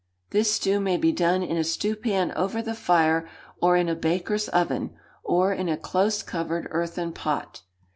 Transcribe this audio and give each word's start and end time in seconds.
This 0.31 0.53
stew 0.55 0.79
may 0.79 0.97
be 0.97 1.11
done 1.11 1.43
in 1.43 1.57
a 1.57 1.63
stewpan 1.63 2.31
over 2.31 2.59
the 2.63 2.73
fire, 2.73 3.29
or 3.61 3.77
in 3.77 3.87
a 3.87 3.93
baker's 3.93 4.47
oven, 4.49 4.95
or 5.23 5.53
in 5.53 5.69
a 5.69 5.77
close 5.77 6.23
covered 6.23 6.67
earthen 6.71 7.13
pot. 7.13 7.61